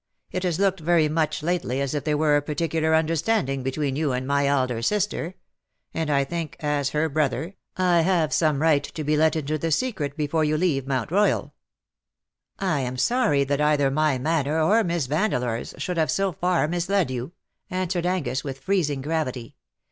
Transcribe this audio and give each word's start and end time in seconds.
It 0.31 0.41
has 0.41 0.57
looked 0.57 0.79
very 0.79 1.07
much 1.07 1.43
lately 1.43 1.79
as 1.79 1.93
if 1.93 2.05
there 2.05 2.17
were 2.17 2.35
a 2.35 2.41
particular 2.41 2.95
understanding 2.95 3.61
between 3.61 3.95
you 3.95 4.13
and 4.13 4.25
my 4.25 4.47
elder 4.47 4.81
sister; 4.81 5.35
and 5.93 6.09
I 6.09 6.23
think, 6.23 6.55
as 6.59 6.89
her 6.89 7.07
brother, 7.07 7.53
I 7.77 8.01
have 8.01 8.33
some 8.33 8.63
right 8.63 8.83
to 8.83 9.03
be 9.03 9.15
let 9.15 9.35
into 9.35 9.59
the 9.59 9.69
secret 9.69 10.17
before 10.17 10.43
you 10.43 10.57
leave 10.57 10.87
Mount 10.87 11.11
Eoyal.''^" 11.11 11.51
I 12.59 12.79
am 12.79 12.97
sorry 12.97 13.43
that 13.43 13.61
either 13.61 13.91
my 13.91 14.17
manner, 14.17 14.59
or 14.59 14.83
!Miss 14.83 15.05
Vandeleur^s, 15.07 15.79
should 15.79 15.97
have 15.97 16.09
so 16.09 16.31
far 16.31 16.67
misled 16.67 17.11
you," 17.11 17.33
answered 17.69 18.07
Angus, 18.07 18.43
with 18.43 18.57
freezing 18.57 19.03
gravity. 19.03 19.55